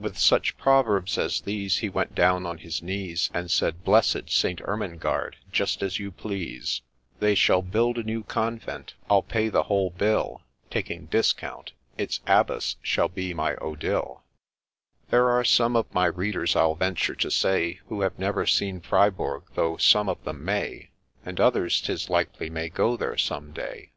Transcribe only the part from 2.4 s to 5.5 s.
on his knees And said,' Blessed St. Ermengarde,